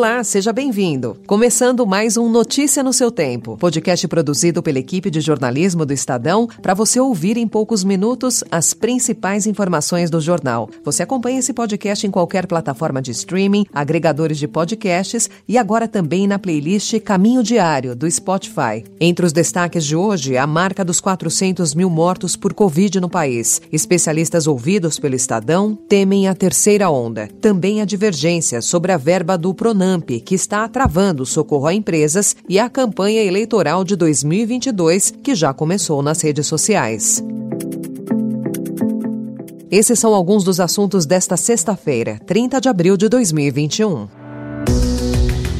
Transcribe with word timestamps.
Olá, 0.00 0.24
seja 0.24 0.50
bem-vindo. 0.50 1.14
Começando 1.26 1.86
mais 1.86 2.16
um 2.16 2.26
Notícia 2.26 2.82
no 2.82 2.90
seu 2.90 3.10
tempo, 3.10 3.58
podcast 3.58 4.08
produzido 4.08 4.62
pela 4.62 4.78
equipe 4.78 5.10
de 5.10 5.20
jornalismo 5.20 5.84
do 5.84 5.92
Estadão 5.92 6.48
para 6.62 6.72
você 6.72 6.98
ouvir 6.98 7.36
em 7.36 7.46
poucos 7.46 7.84
minutos 7.84 8.42
as 8.50 8.72
principais 8.72 9.46
informações 9.46 10.08
do 10.08 10.18
jornal. 10.18 10.70
Você 10.82 11.02
acompanha 11.02 11.40
esse 11.40 11.52
podcast 11.52 12.06
em 12.06 12.10
qualquer 12.10 12.46
plataforma 12.46 13.02
de 13.02 13.10
streaming, 13.10 13.66
agregadores 13.74 14.38
de 14.38 14.48
podcasts 14.48 15.28
e 15.46 15.58
agora 15.58 15.86
também 15.86 16.26
na 16.26 16.38
playlist 16.38 16.98
Caminho 17.00 17.42
Diário 17.42 17.94
do 17.94 18.10
Spotify. 18.10 18.82
Entre 18.98 19.26
os 19.26 19.34
destaques 19.34 19.84
de 19.84 19.94
hoje, 19.94 20.34
a 20.34 20.46
marca 20.46 20.82
dos 20.82 20.98
400 20.98 21.74
mil 21.74 21.90
mortos 21.90 22.36
por 22.36 22.54
Covid 22.54 22.98
no 23.00 23.10
país. 23.10 23.60
Especialistas 23.70 24.46
ouvidos 24.46 24.98
pelo 24.98 25.14
Estadão 25.14 25.74
temem 25.74 26.26
a 26.26 26.34
terceira 26.34 26.88
onda. 26.88 27.28
Também 27.38 27.82
a 27.82 27.84
divergência 27.84 28.62
sobre 28.62 28.92
a 28.92 28.96
verba 28.96 29.36
do 29.36 29.52
Pronamp 29.52 29.89
Que 30.20 30.34
está 30.34 30.68
travando 30.68 31.22
o 31.22 31.26
socorro 31.26 31.66
a 31.66 31.74
empresas, 31.74 32.36
e 32.48 32.58
a 32.58 32.68
campanha 32.68 33.22
eleitoral 33.22 33.82
de 33.82 33.96
2022, 33.96 35.12
que 35.22 35.34
já 35.34 35.54
começou 35.54 36.02
nas 36.02 36.20
redes 36.20 36.46
sociais. 36.46 37.24
Esses 39.70 39.98
são 39.98 40.14
alguns 40.14 40.44
dos 40.44 40.60
assuntos 40.60 41.06
desta 41.06 41.36
sexta-feira, 41.36 42.20
30 42.26 42.60
de 42.60 42.68
abril 42.68 42.96
de 42.96 43.08
2021. 43.08 44.08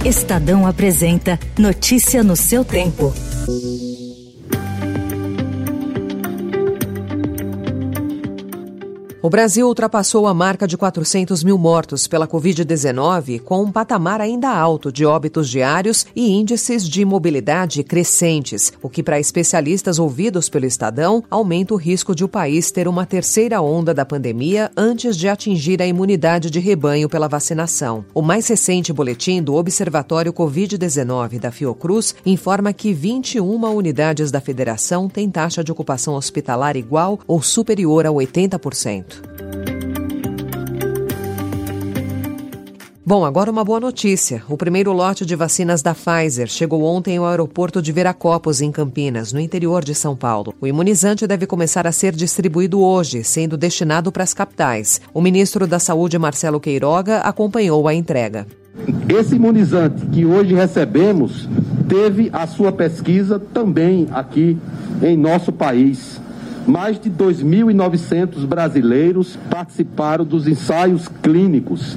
Estadão 0.05 0.66
apresenta 0.66 1.38
Notícia 1.59 2.23
no 2.24 2.35
seu 2.35 2.65
tempo. 2.65 3.12
O 9.23 9.29
Brasil 9.29 9.66
ultrapassou 9.66 10.26
a 10.26 10.32
marca 10.32 10.66
de 10.66 10.79
400 10.79 11.45
mil 11.45 11.59
mortos 11.59 12.07
pela 12.07 12.26
Covid-19, 12.26 13.40
com 13.40 13.65
um 13.65 13.71
patamar 13.71 14.18
ainda 14.18 14.49
alto 14.49 14.90
de 14.90 15.04
óbitos 15.04 15.51
diários 15.51 16.07
e 16.16 16.30
índices 16.30 16.88
de 16.88 17.04
mobilidade 17.04 17.85
crescentes, 17.85 18.73
o 18.80 18.88
que, 18.88 19.02
para 19.02 19.21
especialistas 19.21 19.98
ouvidos 19.98 20.48
pelo 20.48 20.65
Estadão, 20.65 21.23
aumenta 21.29 21.74
o 21.74 21.76
risco 21.76 22.15
de 22.15 22.24
o 22.24 22.29
país 22.29 22.71
ter 22.71 22.88
uma 22.88 23.04
terceira 23.04 23.60
onda 23.60 23.93
da 23.93 24.07
pandemia 24.07 24.71
antes 24.74 25.18
de 25.18 25.29
atingir 25.29 25.82
a 25.82 25.87
imunidade 25.87 26.51
de 26.51 26.59
rebanho 26.59 27.07
pela 27.07 27.29
vacinação. 27.29 28.07
O 28.15 28.23
mais 28.23 28.48
recente 28.48 28.91
boletim 28.91 29.43
do 29.43 29.54
Observatório 29.54 30.32
Covid-19 30.32 31.38
da 31.38 31.52
Fiocruz 31.52 32.15
informa 32.24 32.73
que 32.73 32.95
21 32.95 33.66
unidades 33.66 34.30
da 34.30 34.41
federação 34.41 35.10
têm 35.10 35.29
taxa 35.29 35.63
de 35.63 35.71
ocupação 35.71 36.15
hospitalar 36.15 36.74
igual 36.74 37.21
ou 37.26 37.43
superior 37.43 38.07
a 38.07 38.10
80%. 38.10 39.10
Bom, 43.04 43.24
agora 43.24 43.51
uma 43.51 43.65
boa 43.65 43.80
notícia. 43.80 44.43
O 44.46 44.59
primeiro 44.59 44.93
lote 44.93 45.24
de 45.24 45.34
vacinas 45.34 45.80
da 45.80 45.95
Pfizer 45.95 46.46
chegou 46.48 46.84
ontem 46.84 47.16
ao 47.16 47.26
aeroporto 47.26 47.80
de 47.80 47.92
Viracopos, 47.92 48.60
em 48.60 48.70
Campinas, 48.70 49.32
no 49.32 49.40
interior 49.40 49.82
de 49.82 49.95
São 49.95 50.15
Paulo. 50.15 50.52
O 50.60 50.66
imunizante 50.66 51.26
deve 51.26 51.46
começar 51.46 51.87
a 51.87 51.92
ser 51.92 52.15
distribuído 52.15 52.79
hoje, 52.79 53.24
sendo 53.24 53.57
destinado 53.57 54.12
para 54.12 54.23
as 54.23 54.34
capitais. 54.34 55.01
O 55.15 55.20
ministro 55.23 55.66
da 55.66 55.79
Saúde, 55.79 56.18
Marcelo 56.18 56.60
Queiroga, 56.60 57.20
acompanhou 57.20 57.88
a 57.88 57.95
entrega. 57.95 58.46
Esse 59.09 59.35
imunizante 59.35 60.04
que 60.07 60.26
hoje 60.26 60.54
recebemos 60.54 61.48
teve 61.88 62.29
a 62.32 62.46
sua 62.46 62.70
pesquisa 62.70 63.38
também 63.38 64.09
aqui 64.12 64.59
em 65.03 65.16
nosso 65.16 65.50
país 65.50 66.20
mais 66.66 67.00
de 67.00 67.10
2.900 67.10 68.47
brasileiros 68.47 69.37
participaram 69.50 70.25
dos 70.25 70.47
ensaios 70.47 71.09
clínicos 71.22 71.97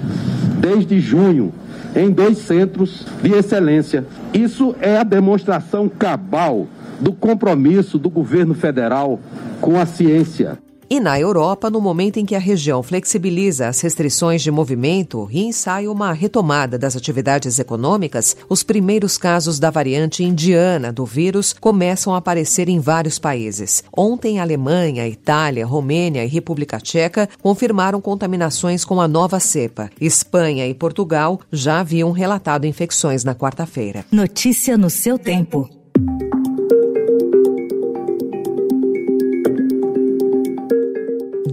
desde 0.64 0.98
junho 0.98 1.52
em 1.94 2.10
dois 2.10 2.38
centros 2.38 3.06
de 3.22 3.34
excelência. 3.34 4.06
Isso 4.34 4.74
é 4.80 4.98
a 4.98 5.04
demonstração 5.04 5.90
cabal 5.90 6.68
do 7.02 7.12
compromisso 7.12 8.00
do 8.00 8.10
governo 8.10 8.54
federal 8.54 9.20
com 9.60 9.78
a 9.78 9.86
ciência. 9.86 10.58
E 10.94 11.00
na 11.00 11.20
Europa, 11.20 11.72
no 11.72 11.82
momento 11.82 12.18
em 12.18 12.26
que 12.26 12.36
a 12.36 12.40
região 12.40 12.84
flexibiliza 12.84 13.68
as 13.68 13.82
restrições 13.82 14.44
de 14.44 14.52
movimento 14.52 15.28
e 15.32 15.44
ensaia 15.44 15.92
uma 15.92 16.14
retomada 16.14 16.78
das 16.78 16.96
atividades 16.96 17.58
econômicas, 17.58 18.38
os 18.48 18.62
primeiros 18.62 19.18
casos 19.18 19.58
da 19.58 19.72
variante 19.72 20.24
indiana 20.24 20.94
do 20.94 21.04
vírus 21.04 21.52
começam 21.52 22.14
a 22.14 22.20
aparecer 22.20 22.70
em 22.70 22.80
vários 22.80 23.18
países. 23.18 23.84
Ontem, 23.92 24.40
Alemanha, 24.40 25.08
Itália, 25.08 25.66
Romênia 25.66 26.24
e 26.24 26.28
República 26.28 26.80
Tcheca 26.80 27.28
confirmaram 27.42 28.00
contaminações 28.00 28.86
com 28.86 29.02
a 29.02 29.08
nova 29.08 29.40
cepa. 29.40 29.90
Espanha 30.00 30.68
e 30.68 30.76
Portugal 30.76 31.40
já 31.52 31.80
haviam 31.80 32.12
relatado 32.12 32.66
infecções 32.66 33.24
na 33.24 33.34
quarta-feira. 33.34 34.06
Notícia 34.12 34.78
no 34.78 34.92
seu 34.92 35.18
tempo. 35.18 35.68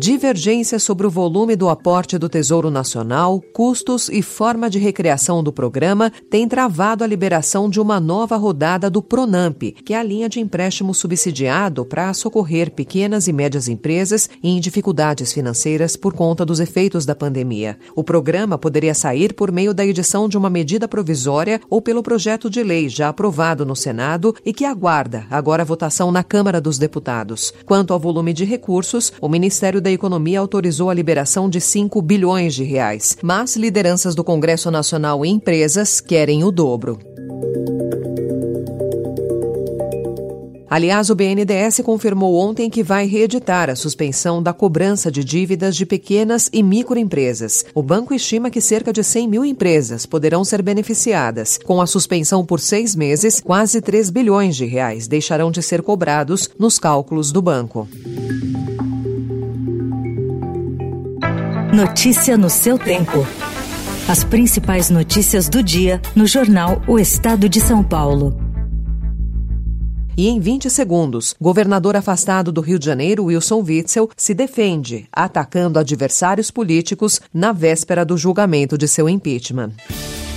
Divergência 0.01 0.79
sobre 0.79 1.07
o 1.07 1.11
volume 1.11 1.55
do 1.55 1.69
aporte 1.69 2.17
do 2.17 2.27
Tesouro 2.27 2.71
Nacional, 2.71 3.39
custos 3.53 4.09
e 4.09 4.23
forma 4.23 4.71
de 4.71 4.79
recriação 4.79 5.45
do 5.45 5.53
programa 5.53 6.11
tem 6.31 6.49
travado 6.49 7.05
a 7.05 7.07
liberação 7.07 7.69
de 7.69 7.79
uma 7.79 8.01
nova 8.01 8.35
rodada 8.39 8.89
do 8.89 9.03
Pronamp, 9.03 9.61
que 9.85 9.93
é 9.93 9.99
a 9.99 10.03
linha 10.03 10.27
de 10.27 10.41
empréstimo 10.41 10.95
subsidiado 10.95 11.85
para 11.85 12.15
socorrer 12.15 12.71
pequenas 12.71 13.29
e 13.29 13.33
médias 13.33 13.69
empresas 13.69 14.31
em 14.43 14.59
dificuldades 14.59 15.35
financeiras 15.35 15.97
por 15.97 16.15
conta 16.15 16.47
dos 16.47 16.61
efeitos 16.61 17.05
da 17.05 17.15
pandemia. 17.15 17.79
O 17.95 18.03
programa 18.03 18.57
poderia 18.57 18.95
sair 18.95 19.35
por 19.35 19.53
meio 19.53 19.75
da 19.75 19.85
edição 19.85 20.31
de 20.31 20.39
uma 20.39 20.49
medida 20.49 20.89
provisória 20.89 21.61
ou 21.69 21.83
pelo 21.83 22.03
projeto 22.03 22.49
de 22.49 22.63
lei 22.63 22.89
já 22.89 23.11
aprovado 23.11 23.67
no 23.67 23.77
Senado 23.77 24.35
e 24.47 24.55
que 24.55 24.65
aguarda 24.65 25.27
agora 25.31 25.63
a 25.63 25.67
votação 25.67 26.11
na 26.11 26.25
Câmara 26.25 26.59
dos 26.59 26.79
Deputados. 26.79 27.53
Quanto 27.67 27.93
ao 27.93 28.01
volume 28.01 28.33
de 28.33 28.47
recursos, 28.47 29.13
o 29.21 29.29
Ministério 29.29 29.79
da 29.79 29.90
da 29.91 29.95
Economia 29.95 30.39
autorizou 30.39 30.89
a 30.89 30.95
liberação 30.95 31.51
de 31.51 31.61
5 31.61 32.01
bilhões 32.01 32.55
de 32.55 32.63
reais, 32.63 33.19
mas 33.21 33.57
lideranças 33.57 34.15
do 34.15 34.23
Congresso 34.23 34.71
Nacional 34.71 35.27
e 35.27 35.29
empresas 35.29 36.01
querem 36.01 36.45
o 36.45 36.53
dobro. 36.53 36.99
Aliás, 40.71 41.11
o 41.11 41.17
BNDES 41.17 41.81
confirmou 41.85 42.37
ontem 42.37 42.71
que 42.71 42.85
vai 42.85 43.05
reeditar 43.05 43.69
a 43.69 43.75
suspensão 43.75 44.41
da 44.41 44.53
cobrança 44.53 45.11
de 45.11 45.25
dívidas 45.25 45.75
de 45.75 45.85
pequenas 45.85 46.49
e 46.53 46.63
microempresas. 46.63 47.65
O 47.75 47.83
banco 47.83 48.15
estima 48.15 48.49
que 48.49 48.61
cerca 48.61 48.93
de 48.93 49.03
100 49.03 49.27
mil 49.27 49.45
empresas 49.45 50.07
poderão 50.07 50.45
ser 50.45 50.63
beneficiadas. 50.63 51.59
Com 51.65 51.81
a 51.81 51.87
suspensão 51.89 52.47
por 52.47 52.61
seis 52.61 52.95
meses, 52.95 53.41
quase 53.41 53.81
3 53.81 54.11
bilhões 54.11 54.55
de 54.55 54.65
reais 54.67 55.09
deixarão 55.09 55.51
de 55.51 55.61
ser 55.61 55.83
cobrados 55.83 56.49
nos 56.57 56.79
cálculos 56.79 57.33
do 57.33 57.43
banco. 57.43 57.89
Notícia 61.73 62.37
no 62.37 62.51
seu 62.51 62.77
tempo. 62.77 63.25
As 64.09 64.25
principais 64.25 64.91
notícias 64.91 65.49
do 65.49 65.63
dia 65.63 66.03
no 66.17 66.27
jornal 66.27 66.83
O 66.85 66.99
Estado 66.99 67.49
de 67.49 67.61
São 67.61 67.85
Paulo. 67.85 68.37
E 70.17 70.27
em 70.27 70.41
20 70.41 70.69
segundos, 70.69 71.33
governador 71.41 71.95
afastado 71.95 72.51
do 72.51 72.61
Rio 72.61 72.77
de 72.77 72.87
Janeiro, 72.87 73.27
Wilson 73.27 73.63
Witzel, 73.63 74.11
se 74.17 74.35
defende, 74.35 75.07
atacando 75.13 75.79
adversários 75.79 76.51
políticos 76.51 77.21
na 77.33 77.53
véspera 77.53 78.05
do 78.05 78.19
julgamento 78.19 78.77
de 78.77 78.89
seu 78.89 79.09
impeachment. 79.09 79.71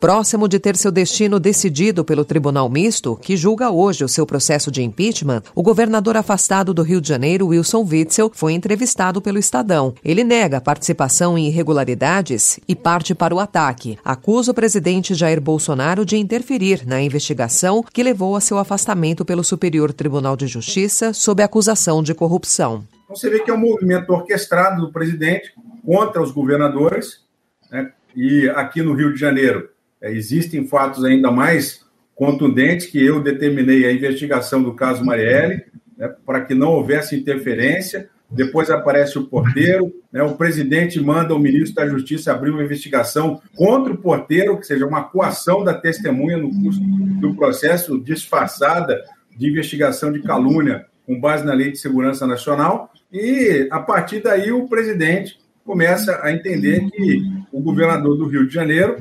Próximo 0.00 0.46
de 0.46 0.60
ter 0.60 0.76
seu 0.76 0.92
destino 0.92 1.40
decidido 1.40 2.04
pelo 2.04 2.24
Tribunal 2.24 2.68
Misto, 2.68 3.16
que 3.16 3.36
julga 3.36 3.72
hoje 3.72 4.04
o 4.04 4.08
seu 4.08 4.24
processo 4.24 4.70
de 4.70 4.80
impeachment, 4.80 5.42
o 5.56 5.62
governador 5.62 6.16
afastado 6.16 6.72
do 6.72 6.82
Rio 6.82 7.00
de 7.00 7.08
Janeiro, 7.08 7.48
Wilson 7.48 7.84
Witzel, 7.84 8.30
foi 8.32 8.52
entrevistado 8.52 9.20
pelo 9.20 9.38
Estadão. 9.38 9.92
Ele 10.04 10.22
nega 10.22 10.60
participação 10.60 11.36
em 11.36 11.48
irregularidades 11.48 12.60
e 12.68 12.76
parte 12.76 13.12
para 13.12 13.34
o 13.34 13.40
ataque. 13.40 13.98
Acusa 14.04 14.52
o 14.52 14.54
presidente 14.54 15.14
Jair 15.14 15.40
Bolsonaro 15.40 16.06
de 16.06 16.16
interferir 16.16 16.86
na 16.86 17.02
investigação 17.02 17.82
que 17.82 18.02
levou 18.02 18.36
a 18.36 18.40
seu 18.40 18.56
afastamento 18.56 19.24
pelo 19.24 19.42
Superior 19.42 19.92
Tribunal 19.92 20.36
de 20.36 20.46
Justiça 20.46 21.12
sob 21.12 21.42
acusação 21.42 22.04
de 22.04 22.14
corrupção. 22.14 22.84
Então 23.02 23.16
você 23.16 23.28
vê 23.28 23.40
que 23.40 23.50
é 23.50 23.54
um 23.54 23.58
movimento 23.58 24.10
orquestrado 24.10 24.80
do 24.80 24.92
presidente 24.92 25.52
contra 25.84 26.22
os 26.22 26.30
governadores 26.30 27.24
né? 27.68 27.90
e 28.14 28.48
aqui 28.50 28.80
no 28.80 28.94
Rio 28.94 29.12
de 29.12 29.18
Janeiro 29.18 29.68
é, 30.00 30.12
existem 30.12 30.66
fatos 30.66 31.04
ainda 31.04 31.30
mais 31.30 31.86
contundentes 32.14 32.86
que 32.86 33.04
eu 33.04 33.22
determinei 33.22 33.86
a 33.86 33.92
investigação 33.92 34.62
do 34.62 34.74
caso 34.74 35.04
Marielle, 35.04 35.64
né, 35.96 36.12
para 36.26 36.40
que 36.40 36.54
não 36.54 36.72
houvesse 36.72 37.16
interferência. 37.16 38.08
Depois 38.30 38.68
aparece 38.70 39.18
o 39.18 39.26
porteiro, 39.26 39.90
né, 40.12 40.22
o 40.22 40.34
presidente 40.36 41.00
manda 41.00 41.34
o 41.34 41.38
ministro 41.38 41.76
da 41.76 41.88
Justiça 41.88 42.32
abrir 42.32 42.50
uma 42.50 42.62
investigação 42.62 43.40
contra 43.56 43.92
o 43.92 43.96
porteiro, 43.96 44.58
que 44.58 44.66
seja 44.66 44.84
uma 44.84 45.04
coação 45.04 45.64
da 45.64 45.72
testemunha 45.72 46.36
no 46.36 46.50
curso 46.50 46.80
do 47.20 47.34
processo 47.34 47.98
disfarçada 47.98 49.02
de 49.36 49.48
investigação 49.48 50.12
de 50.12 50.20
calúnia 50.20 50.86
com 51.06 51.18
base 51.18 51.44
na 51.46 51.54
Lei 51.54 51.72
de 51.72 51.78
Segurança 51.78 52.26
Nacional. 52.26 52.92
E, 53.10 53.66
a 53.70 53.80
partir 53.80 54.20
daí, 54.20 54.52
o 54.52 54.68
presidente 54.68 55.38
começa 55.64 56.20
a 56.22 56.30
entender 56.32 56.84
que 56.90 57.22
o 57.50 57.60
governador 57.60 58.16
do 58.18 58.26
Rio 58.26 58.46
de 58.46 58.52
Janeiro 58.52 58.96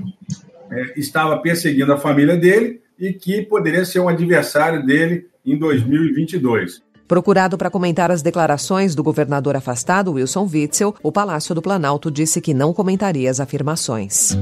é, 0.71 0.99
estava 0.99 1.37
perseguindo 1.37 1.91
a 1.93 1.97
família 1.97 2.35
dele 2.35 2.81
e 2.99 3.13
que 3.13 3.43
poderia 3.43 3.85
ser 3.85 3.99
um 3.99 4.09
adversário 4.09 4.85
dele 4.85 5.27
em 5.45 5.57
2022. 5.57 6.81
Procurado 7.07 7.57
para 7.57 7.69
comentar 7.69 8.11
as 8.11 8.21
declarações 8.21 8.93
do 8.93 9.01
governador 9.01 9.55
afastado, 9.55 10.13
Wilson 10.13 10.49
Witzel, 10.51 10.93
o 11.01 11.11
Palácio 11.11 11.55
do 11.55 11.61
Planalto 11.61 12.11
disse 12.11 12.41
que 12.41 12.53
não 12.53 12.73
comentaria 12.73 13.31
as 13.31 13.39
afirmações. 13.39 14.37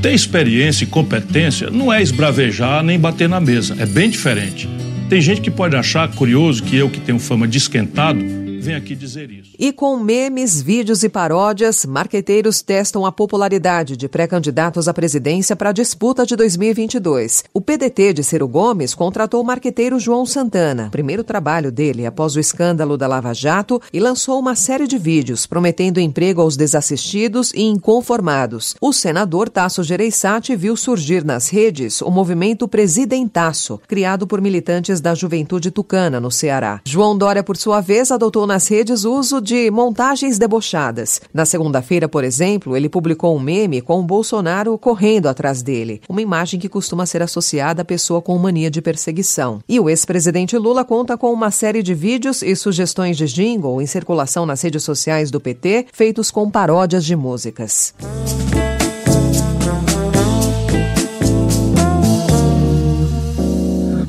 Ter 0.00 0.12
experiência 0.12 0.84
e 0.84 0.86
competência 0.86 1.70
não 1.70 1.92
é 1.92 2.00
esbravejar 2.00 2.84
nem 2.84 3.00
bater 3.00 3.28
na 3.28 3.40
mesa, 3.40 3.74
é 3.80 3.86
bem 3.86 4.08
diferente. 4.08 4.68
Tem 5.08 5.20
gente 5.20 5.40
que 5.40 5.50
pode 5.50 5.74
achar 5.74 6.08
curioso 6.14 6.62
que 6.62 6.76
eu, 6.76 6.88
que 6.88 7.00
tenho 7.00 7.18
fama 7.18 7.48
de 7.48 7.58
esquentado, 7.58 8.20
vem 8.66 8.74
aqui 8.74 8.96
dizer 8.96 9.30
isso. 9.30 9.52
E 9.58 9.72
com 9.72 9.96
memes, 9.96 10.60
vídeos 10.60 11.04
e 11.04 11.08
paródias, 11.08 11.86
marqueteiros 11.86 12.60
testam 12.62 13.06
a 13.06 13.12
popularidade 13.12 13.96
de 13.96 14.08
pré-candidatos 14.08 14.88
à 14.88 14.94
presidência 14.94 15.54
para 15.54 15.70
a 15.70 15.72
disputa 15.72 16.26
de 16.26 16.34
2022. 16.34 17.44
O 17.54 17.60
PDT 17.60 18.12
de 18.12 18.24
Ciro 18.24 18.48
Gomes 18.48 18.94
contratou 18.94 19.40
o 19.40 19.44
marqueteiro 19.44 20.00
João 20.00 20.26
Santana, 20.26 20.88
primeiro 20.90 21.22
trabalho 21.22 21.70
dele 21.70 22.04
após 22.04 22.34
o 22.34 22.40
escândalo 22.40 22.96
da 22.96 23.06
Lava 23.06 23.32
Jato, 23.32 23.80
e 23.92 24.00
lançou 24.00 24.38
uma 24.38 24.56
série 24.56 24.88
de 24.88 24.98
vídeos 24.98 25.46
prometendo 25.46 26.00
emprego 26.00 26.40
aos 26.40 26.56
desassistidos 26.56 27.52
e 27.54 27.62
inconformados. 27.62 28.74
O 28.80 28.92
senador 28.92 29.48
Tasso 29.48 29.84
Gereissati 29.84 30.56
viu 30.56 30.76
surgir 30.76 31.24
nas 31.24 31.48
redes 31.48 32.02
o 32.02 32.10
movimento 32.10 32.66
Presidentaço, 32.66 33.80
criado 33.86 34.26
por 34.26 34.40
militantes 34.40 35.00
da 35.00 35.14
Juventude 35.14 35.70
Tucana, 35.70 36.18
no 36.18 36.30
Ceará. 36.30 36.80
João 36.84 37.16
Dória, 37.16 37.44
por 37.44 37.56
sua 37.56 37.80
vez, 37.80 38.10
adotou 38.10 38.46
na 38.46 38.55
nas 38.56 38.68
redes 38.68 39.04
o 39.04 39.12
uso 39.12 39.38
de 39.38 39.70
montagens 39.70 40.38
debochadas. 40.38 41.20
Na 41.34 41.44
segunda-feira, 41.44 42.08
por 42.08 42.24
exemplo, 42.24 42.74
ele 42.74 42.88
publicou 42.88 43.36
um 43.36 43.38
meme 43.38 43.82
com 43.82 44.00
o 44.00 44.02
Bolsonaro 44.02 44.78
correndo 44.78 45.26
atrás 45.26 45.62
dele, 45.62 46.00
uma 46.08 46.22
imagem 46.22 46.58
que 46.58 46.66
costuma 46.66 47.04
ser 47.04 47.20
associada 47.20 47.82
à 47.82 47.84
pessoa 47.84 48.22
com 48.22 48.38
mania 48.38 48.70
de 48.70 48.80
perseguição. 48.80 49.60
E 49.68 49.78
o 49.78 49.90
ex-presidente 49.90 50.56
Lula 50.56 50.86
conta 50.86 51.18
com 51.18 51.30
uma 51.34 51.50
série 51.50 51.82
de 51.82 51.92
vídeos 51.92 52.40
e 52.40 52.56
sugestões 52.56 53.18
de 53.18 53.26
jingle 53.26 53.82
em 53.82 53.86
circulação 53.86 54.46
nas 54.46 54.62
redes 54.62 54.82
sociais 54.82 55.30
do 55.30 55.38
PT, 55.38 55.88
feitos 55.92 56.30
com 56.30 56.50
paródias 56.50 57.04
de 57.04 57.14
músicas. 57.14 57.92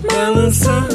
Balançar, 0.08 0.88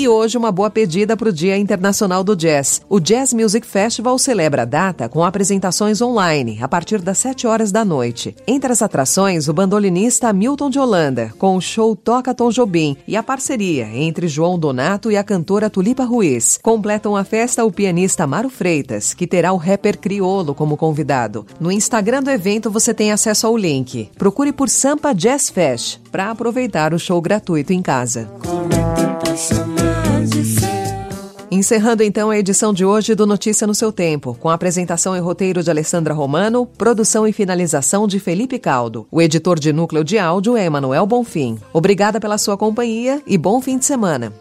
E 0.00 0.08
hoje 0.08 0.38
uma 0.38 0.50
boa 0.50 0.70
pedida 0.70 1.14
para 1.14 1.28
o 1.28 1.32
Dia 1.32 1.58
Internacional 1.58 2.24
do 2.24 2.34
Jazz. 2.34 2.80
O 2.88 2.98
Jazz 2.98 3.34
Music 3.34 3.66
Festival 3.66 4.18
celebra 4.18 4.62
a 4.62 4.64
data 4.64 5.10
com 5.10 5.22
apresentações 5.22 6.00
online 6.00 6.58
a 6.62 6.66
partir 6.66 7.02
das 7.02 7.18
7 7.18 7.46
horas 7.46 7.70
da 7.70 7.84
noite. 7.84 8.34
Entre 8.46 8.72
as 8.72 8.80
atrações, 8.80 9.46
o 9.46 9.52
bandolinista 9.52 10.32
Milton 10.32 10.70
de 10.70 10.78
Holanda, 10.78 11.34
com 11.36 11.54
o 11.54 11.60
show 11.60 11.94
Toca 11.94 12.32
Tom 12.32 12.48
Jobim 12.48 12.96
e 13.06 13.14
a 13.14 13.22
parceria 13.22 13.90
entre 13.92 14.26
João 14.26 14.58
Donato 14.58 15.12
e 15.12 15.18
a 15.18 15.22
cantora 15.22 15.68
Tulipa 15.68 16.04
Ruiz. 16.04 16.58
Completam 16.62 17.14
a 17.14 17.22
festa 17.22 17.62
o 17.62 17.70
pianista 17.70 18.26
Maro 18.26 18.48
Freitas, 18.48 19.12
que 19.12 19.26
terá 19.26 19.52
o 19.52 19.58
rapper 19.58 19.98
Criolo 19.98 20.54
como 20.54 20.78
convidado. 20.78 21.44
No 21.60 21.70
Instagram 21.70 22.22
do 22.22 22.30
evento 22.30 22.70
você 22.70 22.94
tem 22.94 23.12
acesso 23.12 23.46
ao 23.46 23.54
link. 23.54 24.08
Procure 24.16 24.50
por 24.50 24.70
Sampa 24.70 25.12
Jazz 25.12 25.50
Fest 25.50 25.98
para 26.10 26.30
aproveitar 26.30 26.94
o 26.94 26.98
show 26.98 27.20
gratuito 27.20 27.74
em 27.74 27.82
casa. 27.82 28.30
Encerrando 31.50 32.02
então 32.02 32.30
a 32.30 32.38
edição 32.38 32.72
de 32.72 32.84
hoje 32.84 33.14
do 33.14 33.26
Notícia 33.26 33.66
no 33.66 33.74
seu 33.74 33.90
Tempo, 33.90 34.36
com 34.38 34.48
a 34.48 34.54
apresentação 34.54 35.16
e 35.16 35.18
roteiro 35.18 35.62
de 35.62 35.70
Alessandra 35.70 36.14
Romano, 36.14 36.64
produção 36.64 37.26
e 37.26 37.32
finalização 37.32 38.06
de 38.06 38.20
Felipe 38.20 38.58
Caldo. 38.58 39.06
O 39.10 39.20
editor 39.20 39.58
de 39.58 39.72
núcleo 39.72 40.04
de 40.04 40.18
áudio 40.18 40.56
é 40.56 40.64
Emanuel 40.64 41.06
Bonfim. 41.06 41.58
Obrigada 41.72 42.20
pela 42.20 42.38
sua 42.38 42.56
companhia 42.56 43.20
e 43.26 43.36
bom 43.36 43.60
fim 43.60 43.78
de 43.78 43.84
semana. 43.84 44.32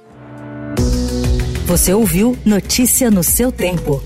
Você 1.65 1.93
ouviu 1.93 2.37
Notícia 2.45 3.09
no 3.09 3.23
seu 3.23 3.51
Tempo. 3.51 4.01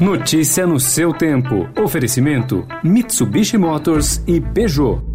Notícia 0.00 0.66
no 0.66 0.78
seu 0.78 1.12
tempo. 1.12 1.68
Oferecimento: 1.82 2.66
Mitsubishi 2.84 3.56
Motors 3.56 4.22
e 4.26 4.40
Peugeot. 4.40 5.05